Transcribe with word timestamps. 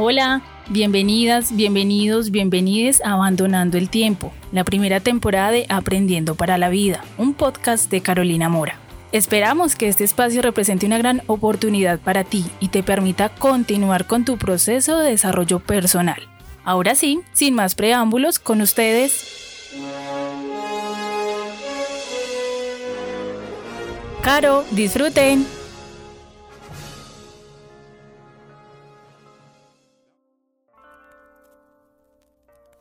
Hola, 0.00 0.42
bienvenidas, 0.68 1.56
bienvenidos, 1.56 2.30
bienvenides 2.30 3.04
a 3.04 3.14
Abandonando 3.14 3.78
el 3.78 3.90
Tiempo, 3.90 4.32
la 4.52 4.62
primera 4.62 5.00
temporada 5.00 5.50
de 5.50 5.66
Aprendiendo 5.68 6.36
para 6.36 6.56
la 6.56 6.68
Vida, 6.68 7.02
un 7.16 7.34
podcast 7.34 7.90
de 7.90 8.00
Carolina 8.00 8.48
Mora. 8.48 8.78
Esperamos 9.10 9.74
que 9.74 9.88
este 9.88 10.04
espacio 10.04 10.40
represente 10.40 10.86
una 10.86 10.98
gran 10.98 11.22
oportunidad 11.26 11.98
para 11.98 12.22
ti 12.22 12.44
y 12.60 12.68
te 12.68 12.84
permita 12.84 13.30
continuar 13.30 14.06
con 14.06 14.24
tu 14.24 14.38
proceso 14.38 15.00
de 15.00 15.10
desarrollo 15.10 15.58
personal. 15.58 16.28
Ahora 16.62 16.94
sí, 16.94 17.18
sin 17.32 17.54
más 17.54 17.74
preámbulos, 17.74 18.38
con 18.38 18.60
ustedes... 18.60 19.66
Caro, 24.22 24.64
disfruten. 24.70 25.57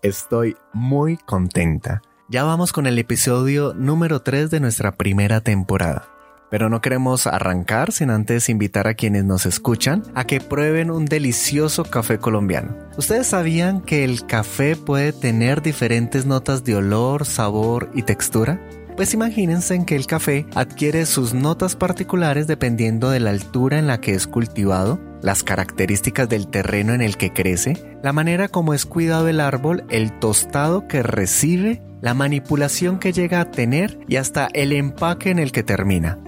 Estoy 0.07 0.55
muy 0.71 1.17
contenta. 1.17 2.01
Ya 2.29 2.45
vamos 2.45 2.71
con 2.71 2.87
el 2.87 2.97
episodio 2.97 3.73
número 3.73 4.21
3 4.21 4.49
de 4.49 4.61
nuestra 4.61 4.93
primera 4.93 5.41
temporada. 5.41 6.07
Pero 6.49 6.69
no 6.69 6.79
queremos 6.79 7.27
arrancar 7.27 7.91
sin 7.91 8.09
antes 8.09 8.47
invitar 8.47 8.87
a 8.87 8.93
quienes 8.93 9.25
nos 9.25 9.45
escuchan 9.45 10.03
a 10.15 10.23
que 10.23 10.39
prueben 10.39 10.91
un 10.91 11.07
delicioso 11.07 11.83
café 11.83 12.19
colombiano. 12.19 12.73
¿Ustedes 12.97 13.27
sabían 13.27 13.81
que 13.81 14.05
el 14.05 14.25
café 14.25 14.77
puede 14.77 15.11
tener 15.11 15.61
diferentes 15.61 16.25
notas 16.25 16.63
de 16.63 16.75
olor, 16.75 17.25
sabor 17.25 17.89
y 17.93 18.03
textura? 18.03 18.61
Pues 18.95 19.13
imagínense 19.13 19.85
que 19.85 19.97
el 19.97 20.07
café 20.07 20.45
adquiere 20.55 21.05
sus 21.05 21.33
notas 21.33 21.75
particulares 21.75 22.47
dependiendo 22.47 23.09
de 23.09 23.19
la 23.19 23.31
altura 23.31 23.77
en 23.77 23.87
la 23.87 23.99
que 23.99 24.13
es 24.13 24.25
cultivado, 24.25 24.99
las 25.21 25.43
características 25.43 26.29
del 26.29 26.47
terreno 26.47 26.93
en 26.93 27.01
el 27.01 27.17
que 27.17 27.33
crece, 27.33 27.97
la 28.03 28.13
manera 28.13 28.47
como 28.47 28.73
es 28.73 28.85
cuidado 28.85 29.27
el 29.27 29.39
árbol, 29.39 29.83
el 29.89 30.17
tostado 30.19 30.87
que 30.87 31.03
recibe, 31.03 31.81
la 32.01 32.13
manipulación 32.13 32.99
que 32.99 33.13
llega 33.13 33.41
a 33.41 33.51
tener 33.51 33.99
y 34.07 34.17
hasta 34.17 34.47
el 34.53 34.71
empaque 34.71 35.29
en 35.29 35.39
el 35.39 35.51
que 35.51 35.63
termina. 35.63 36.19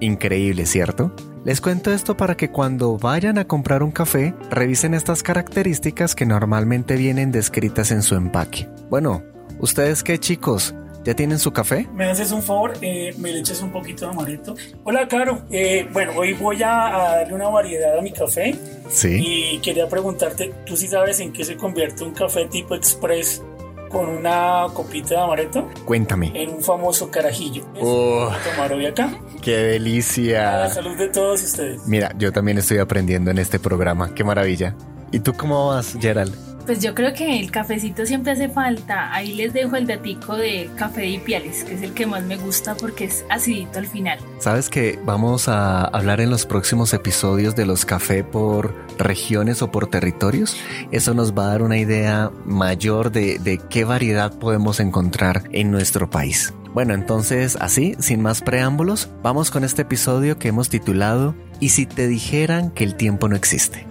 Increíble, 0.00 0.66
¿cierto? 0.66 1.14
Les 1.44 1.60
cuento 1.60 1.92
esto 1.92 2.16
para 2.16 2.36
que 2.36 2.50
cuando 2.50 2.98
vayan 2.98 3.38
a 3.38 3.46
comprar 3.46 3.82
un 3.82 3.90
café 3.90 4.34
revisen 4.50 4.94
estas 4.94 5.22
características 5.22 6.14
que 6.14 6.26
normalmente 6.26 6.96
vienen 6.96 7.32
descritas 7.32 7.90
en 7.90 8.02
su 8.02 8.16
empaque. 8.16 8.68
Bueno, 8.90 9.22
¿ustedes 9.58 10.02
qué 10.02 10.18
chicos? 10.18 10.74
¿Ya 11.04 11.14
tienen 11.14 11.38
su 11.38 11.52
café? 11.52 11.88
Me 11.94 12.04
haces 12.06 12.32
un 12.32 12.42
favor, 12.42 12.74
eh, 12.80 13.14
me 13.18 13.32
le 13.32 13.38
echas 13.38 13.62
un 13.62 13.72
poquito 13.72 14.06
de 14.06 14.12
amaretto. 14.12 14.54
Hola, 14.84 15.08
Caro. 15.08 15.42
Eh, 15.50 15.88
bueno, 15.92 16.12
hoy 16.16 16.34
voy 16.34 16.62
a, 16.62 16.68
darle 16.68 17.34
una 17.34 17.48
variedad 17.48 17.98
a 17.98 18.02
mi 18.02 18.12
café. 18.12 18.54
Sí. 18.90 19.16
Y 19.18 19.58
quería 19.60 19.88
preguntarte, 19.88 20.52
¿tú 20.66 20.76
sí 20.76 20.88
sabes 20.88 21.20
en 21.20 21.32
qué 21.32 21.44
se 21.44 21.56
convierte 21.56 22.04
un 22.04 22.12
café 22.12 22.46
tipo 22.46 22.74
express 22.74 23.42
con 23.88 24.08
una 24.08 24.66
copita 24.74 25.14
de 25.14 25.20
amaretto? 25.20 25.68
Cuéntame. 25.84 26.32
En 26.34 26.50
un 26.50 26.62
famoso 26.62 27.10
carajillo. 27.10 27.64
Oh, 27.80 28.30
tomar 28.50 28.72
hoy 28.72 28.86
acá. 28.86 29.18
¡Qué 29.40 29.56
delicia! 29.56 30.54
A 30.54 30.58
la 30.60 30.70
salud 30.70 30.96
de 30.96 31.08
todos 31.08 31.42
ustedes. 31.42 31.86
Mira, 31.86 32.12
yo 32.18 32.32
también 32.32 32.58
estoy 32.58 32.78
aprendiendo 32.78 33.30
en 33.30 33.38
este 33.38 33.58
programa. 33.58 34.14
¡Qué 34.14 34.24
maravilla! 34.24 34.74
¿Y 35.10 35.20
tú 35.20 35.32
cómo 35.34 35.68
vas, 35.68 35.96
Gerald? 35.98 36.47
Pues 36.68 36.82
yo 36.82 36.94
creo 36.94 37.14
que 37.14 37.40
el 37.40 37.50
cafecito 37.50 38.04
siempre 38.04 38.32
hace 38.32 38.50
falta. 38.50 39.10
Ahí 39.14 39.32
les 39.32 39.54
dejo 39.54 39.76
el 39.76 39.86
datico 39.86 40.36
de 40.36 40.68
café 40.76 41.00
de 41.00 41.08
Ipiales, 41.12 41.64
que 41.64 41.72
es 41.72 41.80
el 41.80 41.94
que 41.94 42.04
más 42.04 42.22
me 42.24 42.36
gusta 42.36 42.74
porque 42.74 43.04
es 43.06 43.24
acidito 43.30 43.78
al 43.78 43.86
final. 43.86 44.18
¿Sabes 44.38 44.68
que 44.68 44.98
vamos 45.02 45.48
a 45.48 45.84
hablar 45.86 46.20
en 46.20 46.28
los 46.28 46.44
próximos 46.44 46.92
episodios 46.92 47.56
de 47.56 47.64
los 47.64 47.86
café 47.86 48.22
por 48.22 48.74
regiones 48.98 49.62
o 49.62 49.72
por 49.72 49.86
territorios? 49.86 50.58
Eso 50.90 51.14
nos 51.14 51.32
va 51.32 51.44
a 51.44 51.46
dar 51.52 51.62
una 51.62 51.78
idea 51.78 52.30
mayor 52.44 53.12
de, 53.12 53.38
de 53.38 53.56
qué 53.70 53.84
variedad 53.84 54.38
podemos 54.38 54.78
encontrar 54.78 55.44
en 55.52 55.70
nuestro 55.70 56.10
país. 56.10 56.52
Bueno, 56.74 56.92
entonces 56.92 57.56
así, 57.62 57.96
sin 57.98 58.20
más 58.20 58.42
preámbulos, 58.42 59.08
vamos 59.22 59.50
con 59.50 59.64
este 59.64 59.80
episodio 59.80 60.38
que 60.38 60.48
hemos 60.48 60.68
titulado 60.68 61.34
¿Y 61.60 61.70
si 61.70 61.86
te 61.86 62.06
dijeran 62.08 62.70
que 62.72 62.84
el 62.84 62.94
tiempo 62.94 63.26
no 63.26 63.36
existe? 63.36 63.86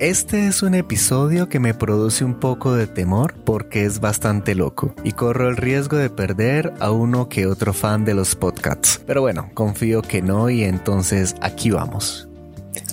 Este 0.00 0.46
es 0.46 0.62
un 0.62 0.74
episodio 0.74 1.48
que 1.48 1.58
me 1.58 1.74
produce 1.74 2.24
un 2.24 2.38
poco 2.38 2.72
de 2.72 2.86
temor 2.86 3.34
porque 3.44 3.84
es 3.84 3.98
bastante 3.98 4.54
loco 4.54 4.94
y 5.02 5.10
corro 5.10 5.48
el 5.48 5.56
riesgo 5.56 5.96
de 5.96 6.08
perder 6.08 6.72
a 6.78 6.92
uno 6.92 7.28
que 7.28 7.48
otro 7.48 7.72
fan 7.72 8.04
de 8.04 8.14
los 8.14 8.36
podcasts. 8.36 9.02
Pero 9.08 9.22
bueno, 9.22 9.50
confío 9.54 10.02
que 10.02 10.22
no 10.22 10.50
y 10.50 10.62
entonces 10.62 11.34
aquí 11.40 11.72
vamos. 11.72 12.28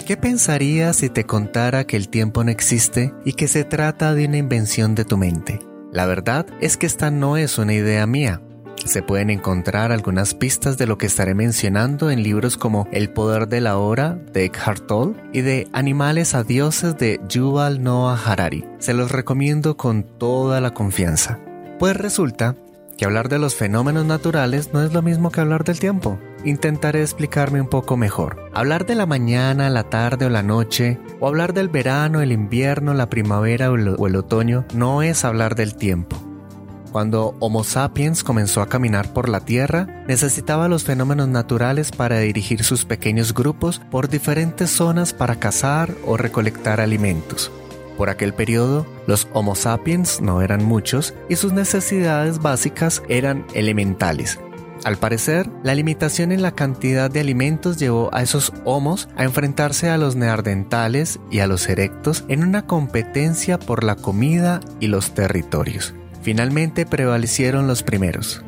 ¿Qué 0.08 0.18
pensarías 0.18 0.96
si 0.96 1.10
te 1.10 1.26
contara 1.26 1.86
que 1.86 1.96
el 1.96 2.10
tiempo 2.10 2.44
no 2.44 2.50
existe 2.50 3.14
y 3.24 3.34
que 3.34 3.48
se 3.48 3.66
trata 3.66 4.16
de 4.16 4.26
una 4.26 4.38
invención 4.38 4.96
de 4.96 5.06
tu 5.06 5.16
mente? 5.16 5.60
La 5.92 6.08
verdad 6.08 6.48
es 6.60 6.76
que 6.76 6.88
esta 6.88 7.12
no 7.12 7.38
es 7.38 7.60
una 7.60 7.76
idea 7.76 8.08
mía, 8.08 8.42
se 8.86 9.02
pueden 9.02 9.30
encontrar 9.30 9.92
algunas 9.92 10.34
pistas 10.34 10.78
de 10.78 10.88
lo 10.88 10.98
que 10.98 11.08
estaré 11.08 11.34
mencionando 11.34 12.12
en 12.12 12.24
libros 12.24 12.56
como 12.56 12.88
El 12.92 13.10
poder 13.10 13.48
de 13.48 13.60
la 13.60 13.78
hora 13.78 14.18
de 14.32 14.46
Eckhart 14.46 14.86
Tolle 14.86 15.16
y 15.34 15.42
de 15.42 15.68
Animales 15.74 16.36
a 16.36 16.44
dioses 16.44 16.98
de 16.98 17.20
Yuval 17.28 17.84
Noah 17.84 18.20
Harari. 18.26 18.64
Se 18.80 18.94
los 18.94 19.12
recomiendo 19.12 19.76
con 19.76 20.04
toda 20.04 20.62
la 20.62 20.74
confianza. 20.74 21.40
Pues 21.80 21.98
resulta 21.98 22.56
que 22.98 23.06
hablar 23.06 23.28
de 23.28 23.40
los 23.40 23.56
fenómenos 23.56 24.06
naturales 24.06 24.72
no 24.72 24.82
es 24.82 24.94
lo 24.94 25.02
mismo 25.02 25.32
que 25.32 25.42
hablar 25.42 25.64
del 25.64 25.80
tiempo. 25.80 26.18
Intentaré 26.46 27.02
explicarme 27.02 27.60
un 27.60 27.68
poco 27.68 27.98
mejor. 27.98 28.50
Hablar 28.54 28.86
de 28.86 28.96
la 28.96 29.06
mañana, 29.06 29.70
la 29.70 29.84
tarde 29.84 30.28
o 30.28 30.30
la 30.30 30.44
noche, 30.44 31.00
o 31.20 31.28
hablar 31.28 31.54
del 31.54 31.70
verano, 31.70 32.22
el 32.22 32.32
invierno, 32.32 32.94
la 32.94 33.10
primavera 33.10 33.72
o 33.72 34.08
el 34.08 34.16
otoño, 34.16 34.66
no 34.74 35.02
es 35.02 35.26
hablar 35.26 35.56
del 35.56 35.76
tiempo 35.76 36.25
cuando 36.96 37.36
Homo 37.42 37.66
sapiens 37.66 38.24
comenzó 38.24 38.62
a 38.62 38.70
caminar 38.70 39.12
por 39.12 39.28
la 39.28 39.42
Tierra, 39.42 40.06
necesitaba 40.08 40.70
los 40.70 40.86
fenómenos 40.86 41.28
naturales 41.28 41.92
para 41.92 42.20
dirigir 42.20 42.64
sus 42.64 42.86
pequeños 42.86 43.34
grupos 43.34 43.82
por 43.92 44.08
diferentes 44.08 44.72
zonas 44.72 45.12
para 45.12 45.38
cazar 45.38 45.94
o 46.06 46.16
recolectar 46.16 46.80
alimentos. 46.80 47.52
Por 47.98 48.10
aquel 48.10 48.34
periodo, 48.34 48.86
los 49.08 49.28
Homo 49.34 49.56
sapiens 49.56 50.22
no 50.22 50.42
eran 50.42 50.64
muchos 50.64 51.14
y 51.28 51.36
sus 51.36 51.52
necesidades 51.52 52.40
básicas 52.40 53.04
eran 53.10 53.46
elementales. 53.54 54.40
Al 54.86 54.96
parecer, 54.96 55.50
la 55.64 55.76
limitación 55.76 56.32
en 56.32 56.42
la 56.42 56.52
cantidad 56.52 57.12
de 57.12 57.20
alimentos 57.20 57.76
llevó 57.78 58.10
a 58.16 58.22
esos 58.22 58.54
homos 58.64 59.10
a 59.18 59.26
enfrentarse 59.26 59.90
a 59.90 59.98
los 59.98 60.16
neandertales 60.16 61.20
y 61.30 61.40
a 61.40 61.48
los 61.48 61.68
erectos 61.68 62.24
en 62.30 62.42
una 62.42 62.66
competencia 62.66 63.60
por 63.60 63.84
la 63.84 63.98
comida 63.98 64.62
y 64.80 64.88
los 64.88 65.14
territorios. 65.14 65.94
Finalmente 66.26 66.88
prevalecieron 66.88 67.68
los 67.68 67.84
primeros. 67.84 68.42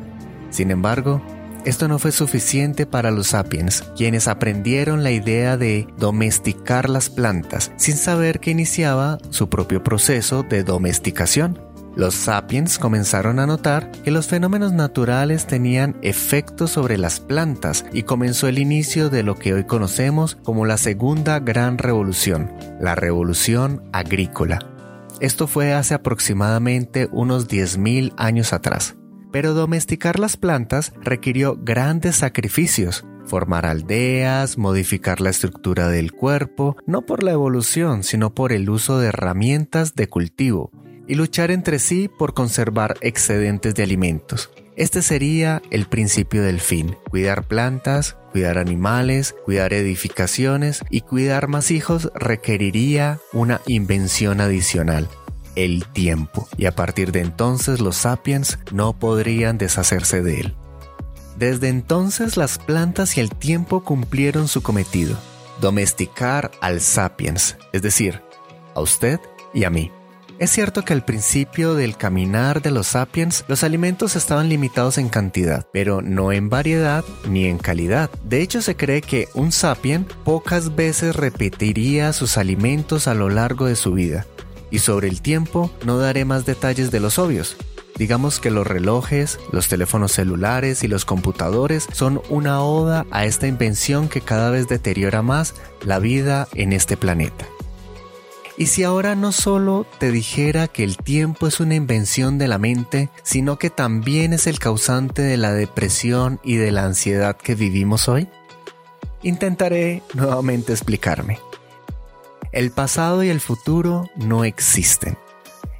Sin 0.50 0.72
embargo, 0.72 1.22
esto 1.64 1.86
no 1.86 2.00
fue 2.00 2.10
suficiente 2.10 2.86
para 2.86 3.12
los 3.12 3.28
sapiens, 3.28 3.84
quienes 3.96 4.26
aprendieron 4.26 5.04
la 5.04 5.12
idea 5.12 5.56
de 5.56 5.86
domesticar 5.96 6.90
las 6.90 7.08
plantas 7.08 7.70
sin 7.76 7.96
saber 7.96 8.40
que 8.40 8.50
iniciaba 8.50 9.18
su 9.30 9.48
propio 9.48 9.84
proceso 9.84 10.42
de 10.42 10.64
domesticación. 10.64 11.60
Los 11.94 12.14
sapiens 12.14 12.80
comenzaron 12.80 13.38
a 13.38 13.46
notar 13.46 13.92
que 13.92 14.10
los 14.10 14.26
fenómenos 14.26 14.72
naturales 14.72 15.46
tenían 15.46 15.96
efectos 16.02 16.72
sobre 16.72 16.98
las 16.98 17.20
plantas 17.20 17.84
y 17.92 18.02
comenzó 18.02 18.48
el 18.48 18.58
inicio 18.58 19.08
de 19.08 19.22
lo 19.22 19.36
que 19.36 19.54
hoy 19.54 19.62
conocemos 19.62 20.36
como 20.42 20.66
la 20.66 20.78
segunda 20.78 21.38
gran 21.38 21.78
revolución, 21.78 22.52
la 22.80 22.96
revolución 22.96 23.84
agrícola. 23.92 24.77
Esto 25.20 25.48
fue 25.48 25.72
hace 25.72 25.94
aproximadamente 25.94 27.08
unos 27.10 27.48
10.000 27.48 28.14
años 28.16 28.52
atrás. 28.52 28.96
Pero 29.32 29.52
domesticar 29.52 30.18
las 30.18 30.36
plantas 30.36 30.92
requirió 31.02 31.58
grandes 31.60 32.16
sacrificios, 32.16 33.04
formar 33.26 33.66
aldeas, 33.66 34.56
modificar 34.58 35.20
la 35.20 35.30
estructura 35.30 35.88
del 35.88 36.12
cuerpo, 36.12 36.76
no 36.86 37.02
por 37.04 37.22
la 37.22 37.32
evolución, 37.32 38.04
sino 38.04 38.34
por 38.34 38.52
el 38.52 38.70
uso 38.70 38.98
de 38.98 39.08
herramientas 39.08 39.94
de 39.94 40.08
cultivo, 40.08 40.70
y 41.06 41.14
luchar 41.14 41.50
entre 41.50 41.78
sí 41.78 42.08
por 42.08 42.32
conservar 42.32 42.96
excedentes 43.00 43.74
de 43.74 43.82
alimentos. 43.82 44.50
Este 44.78 45.02
sería 45.02 45.60
el 45.72 45.86
principio 45.86 46.40
del 46.44 46.60
fin, 46.60 46.96
cuidar 47.10 47.48
plantas, 47.48 48.16
cuidar 48.30 48.58
animales, 48.58 49.34
cuidar 49.44 49.72
edificaciones 49.72 50.84
y 50.88 51.00
cuidar 51.00 51.48
más 51.48 51.72
hijos 51.72 52.12
requeriría 52.14 53.18
una 53.32 53.60
invención 53.66 54.40
adicional, 54.40 55.08
el 55.56 55.84
tiempo, 55.84 56.46
y 56.56 56.66
a 56.66 56.76
partir 56.76 57.10
de 57.10 57.22
entonces 57.22 57.80
los 57.80 57.96
sapiens 57.96 58.60
no 58.70 58.96
podrían 58.96 59.58
deshacerse 59.58 60.22
de 60.22 60.42
él. 60.42 60.54
Desde 61.36 61.70
entonces 61.70 62.36
las 62.36 62.58
plantas 62.58 63.16
y 63.16 63.20
el 63.20 63.30
tiempo 63.30 63.82
cumplieron 63.82 64.46
su 64.46 64.62
cometido, 64.62 65.18
domesticar 65.60 66.52
al 66.60 66.80
sapiens, 66.80 67.56
es 67.72 67.82
decir, 67.82 68.22
a 68.76 68.80
usted 68.80 69.18
y 69.52 69.64
a 69.64 69.70
mí. 69.70 69.90
Es 70.38 70.50
cierto 70.50 70.84
que 70.84 70.92
al 70.92 71.04
principio 71.04 71.74
del 71.74 71.96
caminar 71.96 72.62
de 72.62 72.70
los 72.70 72.86
sapiens 72.86 73.44
los 73.48 73.64
alimentos 73.64 74.14
estaban 74.14 74.48
limitados 74.48 74.96
en 74.96 75.08
cantidad, 75.08 75.66
pero 75.72 76.00
no 76.00 76.30
en 76.30 76.48
variedad 76.48 77.04
ni 77.28 77.46
en 77.46 77.58
calidad. 77.58 78.08
De 78.22 78.40
hecho 78.40 78.62
se 78.62 78.76
cree 78.76 79.02
que 79.02 79.26
un 79.34 79.50
sapien 79.50 80.06
pocas 80.24 80.76
veces 80.76 81.16
repetiría 81.16 82.12
sus 82.12 82.38
alimentos 82.38 83.08
a 83.08 83.14
lo 83.14 83.30
largo 83.30 83.66
de 83.66 83.74
su 83.74 83.92
vida. 83.94 84.26
Y 84.70 84.78
sobre 84.78 85.08
el 85.08 85.22
tiempo 85.22 85.72
no 85.84 85.98
daré 85.98 86.24
más 86.24 86.46
detalles 86.46 86.92
de 86.92 87.00
los 87.00 87.18
obvios. 87.18 87.56
Digamos 87.96 88.38
que 88.38 88.52
los 88.52 88.64
relojes, 88.64 89.40
los 89.50 89.66
teléfonos 89.66 90.12
celulares 90.12 90.84
y 90.84 90.88
los 90.88 91.04
computadores 91.04 91.88
son 91.92 92.22
una 92.28 92.62
oda 92.62 93.06
a 93.10 93.24
esta 93.24 93.48
invención 93.48 94.08
que 94.08 94.20
cada 94.20 94.50
vez 94.50 94.68
deteriora 94.68 95.20
más 95.20 95.54
la 95.84 95.98
vida 95.98 96.46
en 96.54 96.72
este 96.72 96.96
planeta. 96.96 97.48
Y 98.58 98.66
si 98.66 98.82
ahora 98.82 99.14
no 99.14 99.30
solo 99.30 99.86
te 100.00 100.10
dijera 100.10 100.66
que 100.66 100.82
el 100.82 100.96
tiempo 100.96 101.46
es 101.46 101.60
una 101.60 101.76
invención 101.76 102.38
de 102.38 102.48
la 102.48 102.58
mente, 102.58 103.08
sino 103.22 103.56
que 103.56 103.70
también 103.70 104.32
es 104.32 104.48
el 104.48 104.58
causante 104.58 105.22
de 105.22 105.36
la 105.36 105.52
depresión 105.52 106.40
y 106.42 106.56
de 106.56 106.72
la 106.72 106.84
ansiedad 106.84 107.36
que 107.36 107.54
vivimos 107.54 108.08
hoy? 108.08 108.26
Intentaré 109.22 110.02
nuevamente 110.12 110.72
explicarme. 110.72 111.38
El 112.50 112.72
pasado 112.72 113.22
y 113.22 113.28
el 113.28 113.40
futuro 113.40 114.10
no 114.16 114.44
existen. 114.44 115.16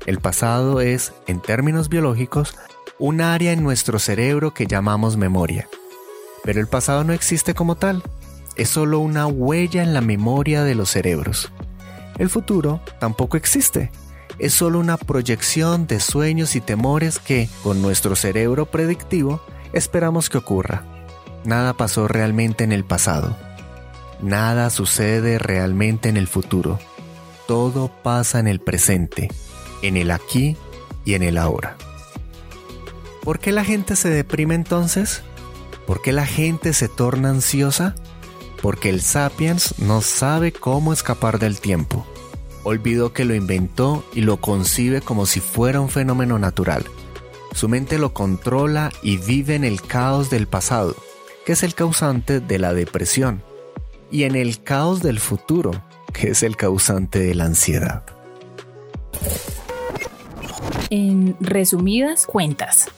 El 0.06 0.20
pasado 0.20 0.80
es, 0.80 1.12
en 1.26 1.42
términos 1.42 1.88
biológicos, 1.88 2.56
un 3.00 3.20
área 3.20 3.50
en 3.50 3.64
nuestro 3.64 3.98
cerebro 3.98 4.54
que 4.54 4.68
llamamos 4.68 5.16
memoria. 5.16 5.68
Pero 6.44 6.60
el 6.60 6.68
pasado 6.68 7.02
no 7.02 7.12
existe 7.12 7.54
como 7.54 7.74
tal, 7.74 8.04
es 8.54 8.68
solo 8.68 9.00
una 9.00 9.26
huella 9.26 9.82
en 9.82 9.94
la 9.94 10.00
memoria 10.00 10.62
de 10.62 10.76
los 10.76 10.90
cerebros. 10.90 11.50
El 12.18 12.28
futuro 12.30 12.80
tampoco 12.98 13.36
existe. 13.36 13.90
Es 14.38 14.54
solo 14.54 14.78
una 14.78 14.96
proyección 14.96 15.86
de 15.86 16.00
sueños 16.00 16.54
y 16.56 16.60
temores 16.60 17.18
que, 17.18 17.48
con 17.62 17.80
nuestro 17.82 18.16
cerebro 18.16 18.66
predictivo, 18.66 19.40
esperamos 19.72 20.28
que 20.28 20.38
ocurra. 20.38 20.84
Nada 21.44 21.74
pasó 21.74 22.08
realmente 22.08 22.64
en 22.64 22.72
el 22.72 22.84
pasado. 22.84 23.36
Nada 24.20 24.70
sucede 24.70 25.38
realmente 25.38 26.08
en 26.08 26.16
el 26.16 26.26
futuro. 26.26 26.78
Todo 27.46 27.90
pasa 28.02 28.40
en 28.40 28.48
el 28.48 28.60
presente, 28.60 29.30
en 29.82 29.96
el 29.96 30.10
aquí 30.10 30.56
y 31.04 31.14
en 31.14 31.22
el 31.22 31.38
ahora. 31.38 31.76
¿Por 33.22 33.38
qué 33.38 33.52
la 33.52 33.64
gente 33.64 33.96
se 33.96 34.10
deprime 34.10 34.54
entonces? 34.54 35.22
¿Por 35.86 36.02
qué 36.02 36.12
la 36.12 36.26
gente 36.26 36.72
se 36.72 36.88
torna 36.88 37.30
ansiosa? 37.30 37.94
Porque 38.62 38.90
el 38.90 39.02
sapiens 39.02 39.78
no 39.78 40.00
sabe 40.00 40.52
cómo 40.52 40.92
escapar 40.92 41.38
del 41.38 41.60
tiempo. 41.60 42.06
Olvidó 42.64 43.12
que 43.12 43.24
lo 43.24 43.34
inventó 43.34 44.04
y 44.12 44.22
lo 44.22 44.38
concibe 44.38 45.00
como 45.00 45.26
si 45.26 45.40
fuera 45.40 45.80
un 45.80 45.88
fenómeno 45.88 46.38
natural. 46.38 46.84
Su 47.52 47.68
mente 47.68 47.98
lo 47.98 48.12
controla 48.12 48.90
y 49.02 49.16
vive 49.16 49.54
en 49.54 49.64
el 49.64 49.80
caos 49.80 50.30
del 50.30 50.46
pasado, 50.46 50.96
que 51.46 51.52
es 51.52 51.62
el 51.62 51.74
causante 51.74 52.40
de 52.40 52.58
la 52.58 52.74
depresión, 52.74 53.42
y 54.10 54.24
en 54.24 54.34
el 54.36 54.62
caos 54.62 55.02
del 55.02 55.18
futuro, 55.18 55.70
que 56.12 56.30
es 56.30 56.42
el 56.42 56.56
causante 56.56 57.20
de 57.20 57.34
la 57.34 57.44
ansiedad. 57.44 58.04
En 60.90 61.36
resumidas 61.40 62.26
cuentas. 62.26 62.88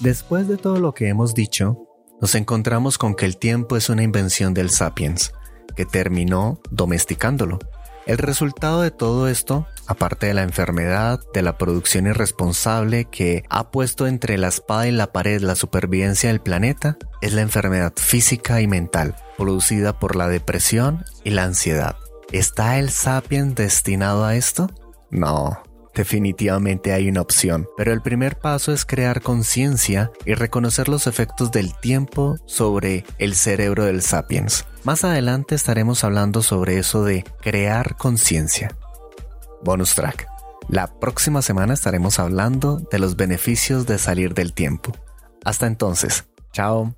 Después 0.00 0.48
de 0.48 0.56
todo 0.56 0.78
lo 0.78 0.92
que 0.92 1.08
hemos 1.08 1.34
dicho, 1.34 1.78
nos 2.24 2.34
encontramos 2.36 2.96
con 2.96 3.14
que 3.14 3.26
el 3.26 3.36
tiempo 3.36 3.76
es 3.76 3.90
una 3.90 4.02
invención 4.02 4.54
del 4.54 4.70
sapiens, 4.70 5.34
que 5.76 5.84
terminó 5.84 6.58
domesticándolo. 6.70 7.58
El 8.06 8.16
resultado 8.16 8.80
de 8.80 8.90
todo 8.90 9.28
esto, 9.28 9.66
aparte 9.86 10.28
de 10.28 10.32
la 10.32 10.42
enfermedad, 10.42 11.20
de 11.34 11.42
la 11.42 11.58
producción 11.58 12.06
irresponsable 12.06 13.04
que 13.04 13.44
ha 13.50 13.70
puesto 13.70 14.06
entre 14.06 14.38
la 14.38 14.48
espada 14.48 14.88
y 14.88 14.92
la 14.92 15.12
pared 15.12 15.42
la 15.42 15.54
supervivencia 15.54 16.30
del 16.30 16.40
planeta, 16.40 16.96
es 17.20 17.34
la 17.34 17.42
enfermedad 17.42 17.92
física 17.94 18.62
y 18.62 18.68
mental, 18.68 19.16
producida 19.36 19.98
por 19.98 20.16
la 20.16 20.26
depresión 20.26 21.04
y 21.24 21.30
la 21.30 21.44
ansiedad. 21.44 21.96
¿Está 22.32 22.78
el 22.78 22.88
sapiens 22.88 23.54
destinado 23.54 24.24
a 24.24 24.34
esto? 24.34 24.70
No, 25.10 25.62
Definitivamente 25.94 26.92
hay 26.92 27.08
una 27.08 27.20
opción, 27.20 27.68
pero 27.76 27.92
el 27.92 28.02
primer 28.02 28.36
paso 28.36 28.72
es 28.72 28.84
crear 28.84 29.22
conciencia 29.22 30.10
y 30.24 30.34
reconocer 30.34 30.88
los 30.88 31.06
efectos 31.06 31.52
del 31.52 31.74
tiempo 31.78 32.36
sobre 32.46 33.04
el 33.18 33.34
cerebro 33.34 33.84
del 33.84 34.02
sapiens. 34.02 34.66
Más 34.82 35.04
adelante 35.04 35.54
estaremos 35.54 36.02
hablando 36.02 36.42
sobre 36.42 36.78
eso 36.78 37.04
de 37.04 37.24
crear 37.40 37.96
conciencia. 37.96 38.76
Bonus 39.62 39.94
track. 39.94 40.26
La 40.68 40.98
próxima 40.98 41.42
semana 41.42 41.74
estaremos 41.74 42.18
hablando 42.18 42.80
de 42.90 42.98
los 42.98 43.16
beneficios 43.16 43.86
de 43.86 43.98
salir 43.98 44.34
del 44.34 44.52
tiempo. 44.52 44.92
Hasta 45.44 45.66
entonces, 45.66 46.24
chao. 46.52 46.94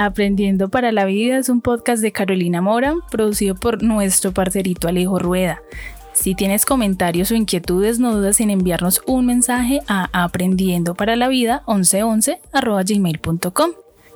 Aprendiendo 0.00 0.70
para 0.70 0.90
la 0.92 1.04
Vida 1.04 1.36
es 1.36 1.50
un 1.50 1.60
podcast 1.60 2.00
de 2.00 2.10
Carolina 2.10 2.62
Mora, 2.62 2.94
producido 3.10 3.54
por 3.54 3.82
nuestro 3.82 4.32
parcerito 4.32 4.88
Alejo 4.88 5.18
Rueda. 5.18 5.60
Si 6.14 6.34
tienes 6.34 6.64
comentarios 6.64 7.30
o 7.30 7.34
inquietudes, 7.34 7.98
no 7.98 8.16
dudes 8.16 8.40
en 8.40 8.48
enviarnos 8.48 9.02
un 9.06 9.26
mensaje 9.26 9.82
a 9.88 10.08
aprendiendo 10.24 10.94
para 10.94 11.16
la 11.16 11.28
vida 11.28 11.64
1111@gmail.com. 11.66 13.72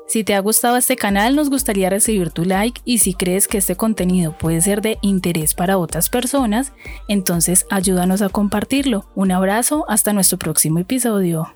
Si 0.09 0.25
te 0.25 0.35
ha 0.35 0.41
gustado 0.41 0.79
este 0.79 0.97
canal, 0.97 1.37
nos 1.37 1.51
gustaría 1.51 1.91
recibir 1.91 2.31
tu 2.31 2.47
like 2.47 2.81
y 2.87 3.01
si 3.01 3.13
crees 3.13 3.47
que 3.47 3.59
este 3.59 3.77
contenido 3.77 4.39
puede 4.39 4.63
ser 4.63 4.81
de 4.81 4.97
interés 5.03 5.53
para 5.53 5.77
otras 5.77 6.09
personas, 6.09 6.73
entonces 7.09 7.67
ayúdanos 7.69 8.23
a 8.23 8.31
compartirlo. 8.31 9.05
Un 9.15 9.33
abrazo, 9.33 9.85
hasta 9.87 10.15
nuestro 10.15 10.39
próximo 10.39 10.79
episodio. 10.79 11.53